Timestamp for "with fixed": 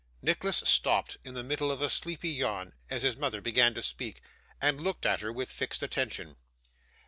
5.31-5.83